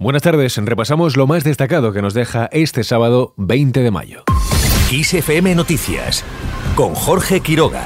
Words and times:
Buenas 0.00 0.22
tardes, 0.22 0.56
repasamos 0.56 1.18
lo 1.18 1.26
más 1.26 1.44
destacado 1.44 1.92
que 1.92 2.00
nos 2.00 2.14
deja 2.14 2.48
este 2.52 2.84
sábado 2.84 3.34
20 3.36 3.82
de 3.82 3.90
mayo. 3.90 4.24
XFM 4.90 5.54
Noticias 5.54 6.24
con 6.74 6.94
Jorge 6.94 7.40
Quiroga. 7.40 7.84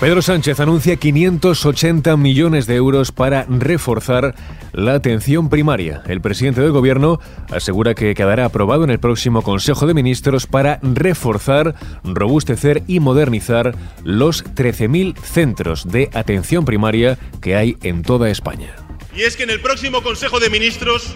Pedro 0.00 0.22
Sánchez 0.22 0.58
anuncia 0.58 0.96
580 0.96 2.16
millones 2.16 2.66
de 2.66 2.74
euros 2.74 3.12
para 3.12 3.44
reforzar 3.48 4.34
la 4.72 4.94
atención 4.94 5.48
primaria. 5.48 6.02
El 6.06 6.20
presidente 6.20 6.60
del 6.60 6.72
gobierno 6.72 7.20
asegura 7.50 7.94
que 7.94 8.14
quedará 8.14 8.44
aprobado 8.44 8.82
en 8.84 8.90
el 8.90 8.98
próximo 8.98 9.42
Consejo 9.42 9.86
de 9.86 9.94
Ministros 9.94 10.46
para 10.46 10.80
reforzar, 10.82 11.76
robustecer 12.02 12.82
y 12.88 12.98
modernizar 12.98 13.74
los 14.02 14.44
13.000 14.44 15.16
centros 15.16 15.88
de 15.88 16.10
atención 16.12 16.64
primaria 16.64 17.16
que 17.40 17.54
hay 17.56 17.76
en 17.82 18.02
toda 18.02 18.30
España. 18.30 18.74
Y 19.14 19.22
es 19.22 19.36
que 19.36 19.44
en 19.44 19.50
el 19.50 19.60
próximo 19.60 20.02
Consejo 20.02 20.40
de 20.40 20.50
Ministros 20.50 21.14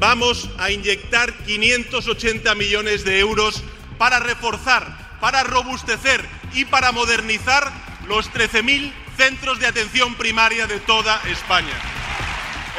vamos 0.00 0.50
a 0.58 0.70
inyectar 0.70 1.32
580 1.44 2.54
millones 2.54 3.04
de 3.04 3.20
euros 3.20 3.62
para 3.98 4.18
reforzar, 4.18 5.18
para 5.20 5.44
robustecer 5.44 6.22
y 6.54 6.64
para 6.64 6.90
modernizar 6.90 7.93
los 8.08 8.32
13.000 8.32 8.92
centros 9.16 9.58
de 9.60 9.66
atención 9.66 10.14
primaria 10.14 10.66
de 10.66 10.80
toda 10.80 11.20
España. 11.30 11.74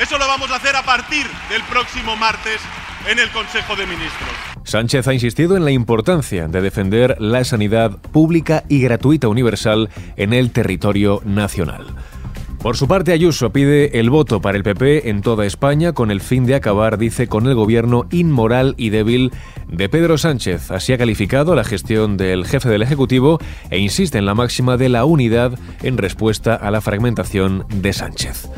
Eso 0.02 0.18
lo 0.18 0.28
vamos 0.28 0.52
a 0.52 0.58
hacer 0.58 0.76
a 0.76 0.84
partir 0.84 1.26
del 1.50 1.64
próximo 1.64 2.16
martes 2.16 2.60
en 3.08 3.20
el 3.20 3.30
Consejo 3.30 3.76
de 3.76 3.86
Ministros. 3.86 4.30
Sánchez 4.64 5.08
ha 5.08 5.14
insistido 5.14 5.56
en 5.56 5.64
la 5.64 5.72
importancia 5.72 6.48
de 6.48 6.62
defender 6.62 7.16
la 7.20 7.44
sanidad 7.44 7.98
pública 7.98 8.64
y 8.68 8.82
gratuita 8.82 9.28
universal 9.28 9.90
en 10.18 10.34
el 10.34 10.52
territorio 10.52 11.22
nacional. 11.24 11.86
Por 12.66 12.78
su 12.78 12.88
parte, 12.88 13.12
Ayuso 13.12 13.52
pide 13.52 14.00
el 14.00 14.10
voto 14.10 14.42
para 14.42 14.58
el 14.58 14.64
PP 14.64 15.08
en 15.12 15.22
toda 15.22 15.46
España 15.46 15.94
con 15.94 16.10
el 16.10 16.20
fin 16.20 16.48
de 16.48 16.56
acabar, 16.56 16.98
dice, 16.98 17.28
con 17.28 17.46
el 17.46 17.54
gobierno 17.54 18.08
inmoral 18.10 18.74
y 18.76 18.90
débil 18.90 19.32
de 19.68 19.88
Pedro 19.88 20.18
Sánchez. 20.18 20.72
Así 20.72 20.92
ha 20.92 20.98
calificado 20.98 21.54
la 21.54 21.64
gestión 21.64 22.18
del 22.18 22.44
jefe 22.44 22.68
del 22.68 22.82
Ejecutivo 22.82 23.38
e 23.70 23.78
insiste 23.78 24.18
en 24.18 24.26
la 24.26 24.34
máxima 24.34 24.78
de 24.78 24.90
la 24.90 25.06
unidad 25.06 25.60
en 25.84 26.00
respuesta 26.00 26.56
a 26.56 26.72
la 26.72 26.82
fragmentación 26.82 27.68
de 27.70 27.94
Sánchez. 27.94 28.50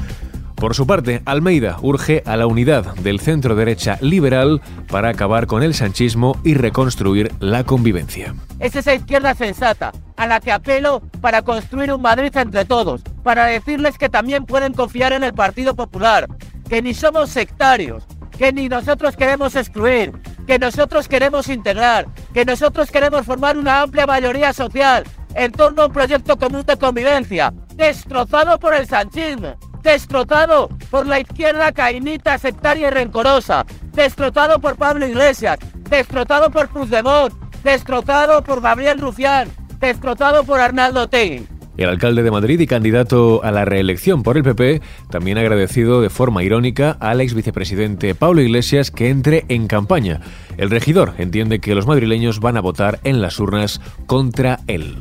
Por 0.56 0.74
su 0.74 0.88
parte, 0.88 1.22
Almeida 1.26 1.78
urge 1.82 2.24
a 2.26 2.38
la 2.38 2.48
unidad 2.48 2.96
del 2.96 3.20
centro 3.20 3.56
derecha 3.56 3.98
liberal 4.00 4.62
para 4.88 5.10
acabar 5.10 5.48
con 5.48 5.64
el 5.64 5.74
sanchismo 5.74 6.40
y 6.46 6.54
reconstruir 6.54 7.34
la 7.42 7.66
convivencia. 7.66 8.34
Es 8.60 8.78
esa 8.78 8.96
izquierda 8.96 9.36
sensata 9.36 9.92
a 10.16 10.26
la 10.26 10.40
que 10.40 10.52
apelo 10.52 11.02
para 11.22 11.44
construir 11.44 11.94
un 11.94 12.02
Madrid 12.02 12.36
entre 12.36 12.66
todos, 12.66 13.04
para 13.28 13.44
decirles 13.44 13.98
que 13.98 14.08
también 14.08 14.46
pueden 14.46 14.72
confiar 14.72 15.12
en 15.12 15.22
el 15.22 15.34
Partido 15.34 15.76
Popular, 15.76 16.30
que 16.70 16.82
ni 16.82 16.94
somos 16.94 17.30
sectarios, 17.30 18.06
que 18.38 18.54
ni 18.54 18.70
nosotros 18.70 19.18
queremos 19.18 19.58
excluir, 19.58 20.14
que 20.48 20.58
nosotros 20.58 21.10
queremos 21.10 21.50
integrar, 21.50 22.08
que 22.34 22.46
nosotros 22.46 22.90
queremos 22.90 23.26
formar 23.26 23.58
una 23.58 23.82
amplia 23.82 24.06
mayoría 24.08 24.54
social 24.54 25.04
en 25.36 25.52
torno 25.52 25.82
a 25.82 25.86
un 25.88 25.92
proyecto 25.92 26.38
común 26.38 26.64
de 26.66 26.78
convivencia, 26.78 27.54
destrozado 27.76 28.58
por 28.60 28.74
el 28.74 28.88
sanchismo 28.88 29.58
destrozado 29.84 30.70
por 30.90 31.06
la 31.06 31.20
izquierda 31.20 31.74
cainita, 31.74 32.38
sectaria 32.38 32.88
y 32.88 32.92
rencorosa, 32.92 33.66
destrozado 33.92 34.62
por 34.62 34.78
Pablo 34.78 35.06
Iglesias, 35.06 35.60
destrozado 35.90 36.50
por 36.50 36.70
Puigdemont, 36.70 37.34
destrozado 37.62 38.42
por 38.42 38.62
Gabriel 38.62 39.00
Rufián, 39.00 39.50
destrozado 39.80 40.46
por 40.46 40.62
Arnaldo 40.62 41.10
Tegui. 41.10 41.57
El 41.78 41.90
alcalde 41.90 42.24
de 42.24 42.32
Madrid 42.32 42.60
y 42.60 42.68
candidato 42.68 43.44
a 43.44 43.52
la 43.52 43.64
reelección 43.64 44.24
por 44.24 44.36
el 44.36 44.44
PP 44.44 44.82
también 45.10 45.38
ha 45.38 45.42
agradecido 45.42 46.02
de 46.02 46.10
forma 46.10 46.44
irónica 46.44 46.98
al 47.00 47.22
ex 47.22 47.36
vicepresidente 47.36 48.16
Pablo 48.16 48.42
Iglesias 48.42 48.90
que 48.90 49.10
entre 49.10 49.46
en 49.48 49.68
campaña. 49.68 50.22
El 50.58 50.72
regidor 50.72 51.14
entiende 51.20 51.60
que 51.60 51.76
los 51.76 51.86
madrileños 51.86 52.40
van 52.40 52.58
a 52.58 52.62
votar 52.62 53.00
en 53.04 53.22
las 53.22 53.40
urnas 53.40 53.80
contra 54.08 54.60
él. 54.68 54.98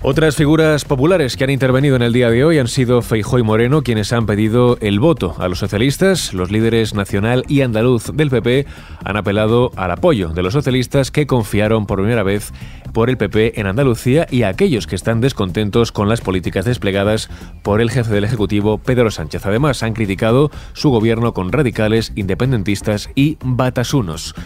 Otras 0.00 0.36
figuras 0.36 0.84
populares 0.84 1.36
que 1.36 1.42
han 1.42 1.50
intervenido 1.50 1.96
en 1.96 2.02
el 2.02 2.12
día 2.12 2.30
de 2.30 2.44
hoy 2.44 2.58
han 2.60 2.68
sido 2.68 3.02
Feijó 3.02 3.40
y 3.40 3.42
Moreno, 3.42 3.82
quienes 3.82 4.12
han 4.12 4.26
pedido 4.26 4.78
el 4.80 5.00
voto 5.00 5.34
a 5.38 5.48
los 5.48 5.58
socialistas. 5.58 6.32
Los 6.32 6.52
líderes 6.52 6.94
nacional 6.94 7.44
y 7.48 7.62
andaluz 7.62 8.12
del 8.14 8.30
PP 8.30 8.64
han 9.04 9.16
apelado 9.16 9.72
al 9.74 9.90
apoyo 9.90 10.28
de 10.28 10.44
los 10.44 10.52
socialistas 10.52 11.10
que 11.10 11.26
confiaron 11.26 11.86
por 11.86 11.98
primera 11.98 12.22
vez 12.22 12.52
por 12.92 13.10
el 13.10 13.16
PP 13.16 13.60
en 13.60 13.66
Andalucía 13.66 14.28
y 14.30 14.42
a 14.42 14.48
aquellos 14.48 14.86
que 14.86 14.94
están 14.94 15.20
descontentos 15.20 15.90
con 15.90 16.08
las 16.08 16.20
políticas 16.20 16.64
desplegadas 16.64 17.28
por 17.62 17.80
el 17.80 17.90
jefe 17.90 18.12
del 18.12 18.24
Ejecutivo, 18.24 18.78
Pedro 18.78 19.10
Sánchez. 19.10 19.46
Además, 19.46 19.82
han 19.82 19.94
criticado 19.94 20.52
su 20.74 20.90
gobierno 20.90 21.34
con 21.34 21.50
radicales, 21.50 22.12
independentistas 22.14 23.10
y 23.16 23.36
batasunos. 23.42 24.36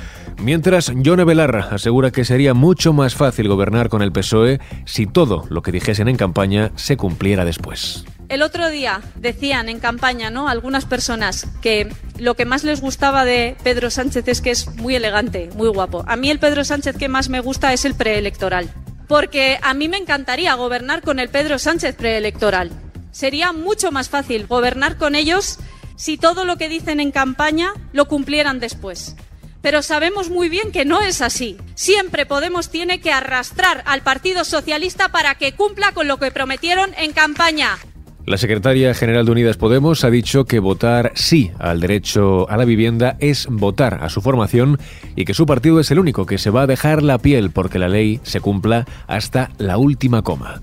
Mientras, 0.43 0.93
Yone 0.97 1.25
Belarra 1.25 1.69
asegura 1.71 2.11
que 2.11 2.25
sería 2.25 2.55
mucho 2.55 2.93
más 2.93 3.15
fácil 3.15 3.49
gobernar 3.49 3.91
con 3.91 4.01
el 4.03 4.13
PSOE 4.13 4.61
si 4.87 5.07
todo 5.07 5.42
lo 5.49 5.63
que 5.63 5.73
dijesen 5.73 6.09
en 6.09 6.17
campaña 6.17 6.73
se 6.77 6.97
cumpliera 6.97 7.45
después. 7.45 8.05
El 8.29 8.43
otro 8.43 8.71
día 8.71 9.03
decían 9.17 9.69
en 9.69 9.79
campaña, 9.79 10.31
¿no? 10.31 10.49
Algunas 10.49 10.87
personas 10.87 11.47
que 11.61 11.93
lo 12.19 12.35
que 12.35 12.47
más 12.47 12.65
les 12.65 12.81
gustaba 12.81 13.25
de 13.25 13.57
Pedro 13.63 13.91
Sánchez 13.91 14.27
es 14.29 14.41
que 14.41 14.51
es 14.51 14.75
muy 14.77 14.95
elegante, 14.95 15.51
muy 15.55 15.69
guapo. 15.69 16.05
A 16.07 16.17
mí 16.17 16.31
el 16.31 16.39
Pedro 16.39 16.65
Sánchez 16.65 16.97
que 16.97 17.09
más 17.09 17.29
me 17.29 17.41
gusta 17.41 17.73
es 17.73 17.85
el 17.85 17.95
preelectoral. 17.95 18.73
Porque 19.07 19.59
a 19.63 19.75
mí 19.75 19.89
me 19.89 19.99
encantaría 19.99 20.55
gobernar 20.55 21.03
con 21.03 21.19
el 21.19 21.29
Pedro 21.29 21.59
Sánchez 21.59 21.95
preelectoral. 21.95 22.71
Sería 23.11 23.53
mucho 23.53 23.93
más 23.93 24.09
fácil 24.09 24.47
gobernar 24.47 24.97
con 24.97 25.15
ellos 25.15 25.59
si 25.97 26.17
todo 26.17 26.47
lo 26.47 26.57
que 26.57 26.71
dicen 26.71 27.01
en 27.01 27.11
campaña 27.11 27.75
lo 27.93 28.09
cumplieran 28.09 28.61
después 28.61 29.15
pero 29.63 29.81
sabemos 29.83 30.29
muy 30.29 30.49
bien 30.49 30.73
que 30.73 30.85
no 30.85 31.01
es 31.01 31.23
así. 31.23 31.57
Siempre 31.75 32.27
Podemos 32.27 32.69
tiene 32.69 33.01
que 33.01 33.13
arrastrar 33.13 33.83
al 33.87 34.03
Partido 34.03 34.45
Socialista 34.45 35.09
para 35.09 35.37
que 35.37 35.53
cumpla 35.53 35.93
con 35.93 36.09
lo 36.09 36.19
que 36.19 36.31
prometieron 36.31 36.91
en 36.99 37.13
campaña. 37.13 37.79
La 38.25 38.37
secretaria 38.37 38.95
general 38.95 39.27
de 39.27 39.33
Unidas 39.33 39.57
Podemos 39.57 40.05
ha 40.05 40.11
dicho 40.11 40.45
que 40.45 40.61
votar 40.61 41.11
sí 41.17 41.51
al 41.59 41.81
derecho 41.81 42.49
a 42.49 42.57
la 42.57 42.65
vivienda 42.65 43.17
es 43.19 43.49
votar 43.51 43.99
a 44.03 44.09
su 44.09 44.21
formación 44.21 44.79
y 45.17 45.25
que 45.25 45.35
su 45.35 45.45
partido 45.45 45.81
es 45.81 45.91
el 45.91 45.99
único 45.99 46.25
que 46.25 46.39
se 46.39 46.51
va 46.51 46.63
a 46.63 46.67
dejar 46.69 47.03
la 47.03 47.19
piel 47.19 47.51
porque 47.51 47.81
la 47.81 47.89
ley 47.89 48.21
se 48.23 48.41
cumpla 48.41 48.87
hasta 49.09 49.51
la 49.59 49.77
última 49.77 50.23
coma. 50.23 50.63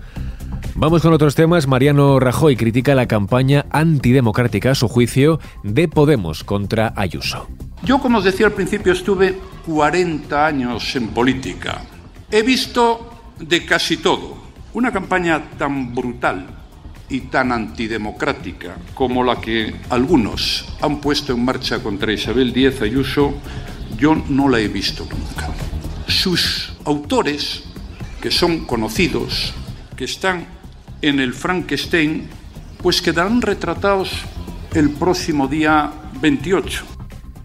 Vamos 0.75 1.01
con 1.01 1.11
otros 1.11 1.35
temas. 1.35 1.67
Mariano 1.67 2.21
Rajoy 2.21 2.55
critica 2.55 2.95
la 2.95 3.07
campaña 3.07 3.65
antidemocrática, 3.71 4.71
a 4.71 4.75
su 4.75 4.87
juicio, 4.87 5.41
de 5.63 5.89
Podemos 5.89 6.45
contra 6.45 6.93
Ayuso. 6.95 7.49
Yo, 7.83 7.99
como 7.99 8.17
os 8.17 8.23
decía 8.23 8.45
al 8.45 8.53
principio, 8.53 8.93
estuve 8.93 9.39
40 9.65 10.45
años 10.45 10.95
en 10.95 11.09
política. 11.09 11.81
He 12.29 12.41
visto 12.43 13.33
de 13.39 13.65
casi 13.65 13.97
todo. 13.97 14.37
Una 14.73 14.91
campaña 14.91 15.51
tan 15.57 15.95
brutal 15.95 16.45
y 17.09 17.21
tan 17.21 17.51
antidemocrática 17.51 18.77
como 18.93 19.23
la 19.23 19.41
que 19.41 19.73
algunos 19.89 20.65
han 20.81 21.01
puesto 21.01 21.33
en 21.33 21.43
marcha 21.43 21.81
contra 21.81 22.13
Isabel 22.13 22.53
Díaz 22.53 22.81
Ayuso, 22.81 23.33
yo 23.97 24.15
no 24.29 24.47
la 24.47 24.59
he 24.59 24.67
visto 24.67 25.07
nunca. 25.09 25.49
Sus 26.07 26.73
autores, 26.85 27.63
que 28.21 28.29
son 28.29 28.65
conocidos, 28.65 29.53
que 29.95 30.05
están 30.05 30.45
en 31.01 31.19
el 31.19 31.33
Frankenstein, 31.33 32.29
pues 32.81 33.01
quedarán 33.01 33.41
retratados 33.41 34.11
el 34.73 34.91
próximo 34.91 35.47
día 35.47 35.91
28. 36.21 36.98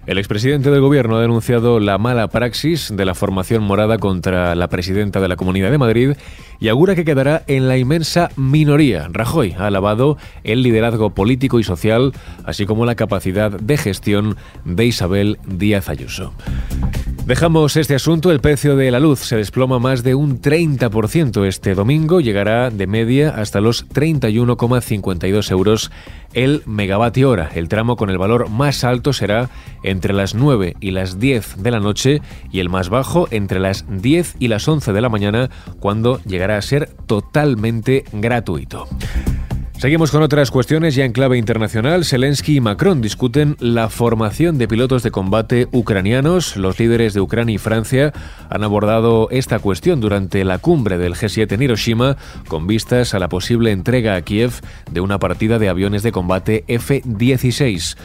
El 0.07 0.19
expresidente 0.19 0.71
del 0.71 0.83
gobierno 0.83 1.17
ha 1.17 1.23
denunciado 1.23 1.81
la 1.81 1.97
mala 1.97 2.29
praxis 2.29 2.93
de 2.95 3.07
la 3.07 3.15
formación 3.15 3.63
morada 3.63 3.97
contra 3.97 4.55
la 4.55 4.69
presidenta 4.69 5.19
de 5.19 5.29
la 5.29 5.37
Comunidad 5.37 5.71
de 5.71 5.79
Madrid 5.79 6.13
y 6.61 6.69
augura 6.69 6.95
que 6.95 7.07
quedará 7.07 7.43
en 7.47 7.69
la 7.69 7.79
inmensa 7.79 8.29
minoría. 8.37 9.09
Rajoy 9.11 9.55
ha 9.59 9.67
alabado 9.67 10.19
el 10.43 10.63
liderazgo 10.63 11.11
político 11.11 11.59
y 11.59 11.65
social, 11.65 12.13
así 12.45 12.67
como 12.67 12.85
la 12.85 12.97
capacidad 12.97 13.51
de 13.51 13.77
gestión 13.79 14.37
de 14.67 14.85
Isabel 14.85 15.39
Díaz 15.47 15.89
Ayuso. 15.89 16.35
Dejamos 17.27 17.79
este 17.79 17.95
asunto. 17.95 18.31
El 18.31 18.41
precio 18.41 18.77
de 18.77 18.91
la 18.91 19.01
luz 19.01 19.21
se 19.21 19.37
desploma 19.37 19.79
más 19.79 20.03
de 20.03 20.15
un 20.15 20.43
30% 20.43 21.47
este 21.47 21.75
domingo. 21.75 22.21
Llegará 22.21 22.69
de 22.69 22.87
media 22.87 23.31
hasta 23.31 23.63
los 23.63 23.89
31,52 23.89 25.51
euros 25.51 25.91
el 26.35 26.63
megavatio 26.67 27.31
hora. 27.31 27.51
El 27.55 27.69
tramo 27.69 27.97
con 27.97 28.11
el 28.11 28.19
valor 28.19 28.51
más 28.51 28.85
alto 28.85 29.15
será 29.15 29.49
entre 29.83 30.13
las 30.13 30.35
9 30.35 30.77
y 30.81 30.91
las 30.91 31.19
10 31.19 31.63
de 31.63 31.71
la 31.71 31.81
noche 31.81 32.21
y 32.53 32.61
el 32.61 32.69
más 32.69 32.91
bajo 32.91 33.27
entre 33.31 33.59
las 33.59 33.87
10 33.89 34.37
y 34.39 34.49
las 34.49 34.69
11 34.69 34.93
de 34.93 35.01
la 35.01 35.09
mañana 35.09 35.49
cuando 35.81 36.21
llegará 36.25 36.59
a 36.59 36.63
ser 36.63 36.91
totalmente 37.07 38.05
gratuito. 38.13 38.87
Seguimos 39.85 40.11
con 40.11 40.23
otras 40.23 40.51
cuestiones 40.51 40.95
ya 40.95 41.05
en 41.05 41.13
clave 41.13 41.37
internacional. 41.37 42.07
Zelensky 42.07 42.57
y 42.57 42.61
Macron 42.63 43.03
discuten 43.03 43.55
la 43.61 43.91
formación 43.91 44.57
de 44.57 44.67
pilotos 44.67 45.03
de 45.03 45.11
combate 45.11 45.69
ucranianos. 45.73 46.57
Los 46.57 46.79
líderes 46.79 47.13
de 47.13 47.21
Ucrania 47.21 47.57
y 47.57 47.59
Francia 47.59 48.15
han 48.49 48.65
abordado 48.65 49.29
esta 49.31 49.59
cuestión 49.59 50.01
durante 50.01 50.43
la 50.47 50.57
cumbre 50.57 50.97
del 50.97 51.15
G7 51.15 51.53
en 51.53 51.63
Hiroshima 51.65 52.17
con 52.49 52.67
vistas 52.67 53.13
a 53.13 53.19
la 53.19 53.29
posible 53.29 53.73
entrega 53.73 54.17
a 54.17 54.23
Kiev 54.23 54.53
de 54.91 55.03
una 55.03 55.19
partida 55.19 55.59
de 55.59 55.69
aviones 55.69 56.03
de 56.03 56.13
combate 56.13 56.65
F-16. 56.67 57.99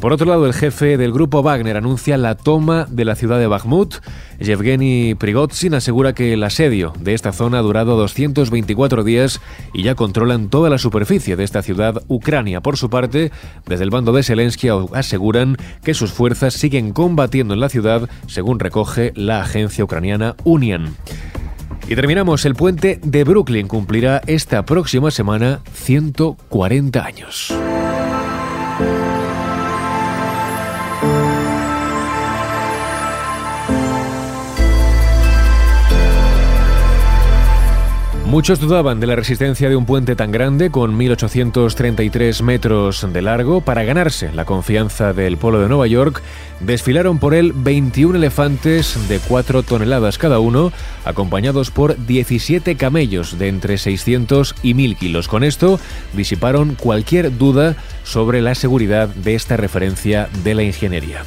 Por 0.00 0.12
otro 0.12 0.26
lado, 0.26 0.46
el 0.46 0.52
jefe 0.52 0.98
del 0.98 1.12
grupo 1.12 1.42
Wagner 1.42 1.76
anuncia 1.76 2.18
la 2.18 2.34
toma 2.34 2.86
de 2.90 3.06
la 3.06 3.14
ciudad 3.14 3.38
de 3.38 3.46
Bakhmut. 3.46 3.96
Yevgeny 4.38 5.14
Prigozhin 5.14 5.72
asegura 5.74 6.12
que 6.12 6.34
el 6.34 6.42
asedio 6.42 6.92
de 7.00 7.14
esta 7.14 7.32
zona 7.32 7.58
ha 7.58 7.62
durado 7.62 7.96
224 7.96 9.04
días 9.04 9.40
y 9.72 9.82
ya 9.82 9.94
controlan 9.94 10.50
toda 10.50 10.68
la 10.68 10.76
superficie 10.78 11.36
de 11.36 11.44
esta 11.44 11.62
ciudad. 11.62 12.02
Ucrania, 12.08 12.60
por 12.60 12.76
su 12.76 12.90
parte, 12.90 13.32
desde 13.66 13.84
el 13.84 13.90
bando 13.90 14.12
de 14.12 14.22
Zelensky 14.22 14.68
aseguran 14.92 15.56
que 15.82 15.94
sus 15.94 16.12
fuerzas 16.12 16.52
siguen 16.52 16.92
combatiendo 16.92 17.54
en 17.54 17.60
la 17.60 17.70
ciudad, 17.70 18.08
según 18.26 18.60
recoge 18.60 19.12
la 19.14 19.40
agencia 19.40 19.82
ucraniana 19.82 20.36
Union. 20.44 20.94
Y 21.88 21.94
terminamos, 21.94 22.44
el 22.44 22.54
puente 22.54 23.00
de 23.02 23.24
Brooklyn 23.24 23.66
cumplirá 23.66 24.20
esta 24.26 24.64
próxima 24.64 25.10
semana 25.10 25.60
140 25.72 27.04
años. 27.04 27.54
Muchos 38.36 38.60
dudaban 38.60 39.00
de 39.00 39.06
la 39.06 39.16
resistencia 39.16 39.70
de 39.70 39.76
un 39.76 39.86
puente 39.86 40.14
tan 40.14 40.30
grande, 40.30 40.70
con 40.70 40.98
1.833 40.98 42.42
metros 42.42 43.06
de 43.10 43.22
largo. 43.22 43.62
Para 43.62 43.82
ganarse 43.82 44.30
la 44.30 44.44
confianza 44.44 45.14
del 45.14 45.38
pueblo 45.38 45.58
de 45.58 45.68
Nueva 45.68 45.86
York, 45.86 46.20
desfilaron 46.60 47.18
por 47.18 47.32
él 47.32 47.54
21 47.54 48.18
elefantes 48.18 49.08
de 49.08 49.20
4 49.20 49.62
toneladas 49.62 50.18
cada 50.18 50.38
uno, 50.38 50.70
acompañados 51.06 51.70
por 51.70 51.96
17 51.96 52.76
camellos 52.76 53.38
de 53.38 53.48
entre 53.48 53.78
600 53.78 54.54
y 54.62 54.74
1.000 54.74 54.98
kilos. 54.98 55.28
Con 55.28 55.42
esto 55.42 55.80
disiparon 56.12 56.74
cualquier 56.74 57.38
duda 57.38 57.74
sobre 58.04 58.42
la 58.42 58.54
seguridad 58.54 59.08
de 59.08 59.34
esta 59.34 59.56
referencia 59.56 60.28
de 60.44 60.54
la 60.54 60.62
ingeniería. 60.62 61.24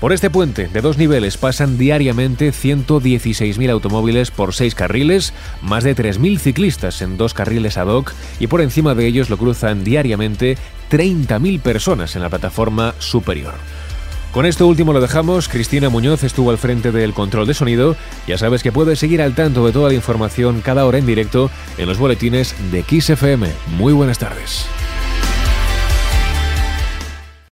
Por 0.00 0.12
este 0.12 0.30
puente 0.30 0.68
de 0.68 0.80
dos 0.80 0.96
niveles 0.96 1.36
pasan 1.36 1.76
diariamente 1.76 2.52
116.000 2.52 3.68
automóviles 3.70 4.30
por 4.30 4.54
seis 4.54 4.76
carriles, 4.76 5.32
más 5.60 5.82
de 5.82 5.96
3.000 5.96 6.38
ciclistas 6.38 7.02
en 7.02 7.16
dos 7.16 7.34
carriles 7.34 7.76
ad 7.76 7.88
hoc 7.88 8.12
y 8.38 8.46
por 8.46 8.60
encima 8.60 8.94
de 8.94 9.06
ellos 9.06 9.28
lo 9.28 9.38
cruzan 9.38 9.82
diariamente 9.82 10.56
30.000 10.92 11.60
personas 11.60 12.14
en 12.14 12.22
la 12.22 12.28
plataforma 12.28 12.94
superior. 13.00 13.54
Con 14.30 14.46
esto 14.46 14.68
último 14.68 14.92
lo 14.92 15.00
dejamos. 15.00 15.48
Cristina 15.48 15.88
Muñoz 15.88 16.22
estuvo 16.22 16.50
al 16.50 16.58
frente 16.58 16.92
del 16.92 17.12
control 17.12 17.48
de 17.48 17.54
sonido. 17.54 17.96
Ya 18.28 18.38
sabes 18.38 18.62
que 18.62 18.70
puedes 18.70 19.00
seguir 19.00 19.20
al 19.20 19.34
tanto 19.34 19.66
de 19.66 19.72
toda 19.72 19.88
la 19.88 19.94
información 19.94 20.60
cada 20.60 20.86
hora 20.86 20.98
en 20.98 21.06
directo 21.06 21.50
en 21.76 21.86
los 21.86 21.98
boletines 21.98 22.54
de 22.70 22.84
XFM. 22.84 23.48
Muy 23.76 23.94
buenas 23.94 24.18
tardes. 24.18 24.68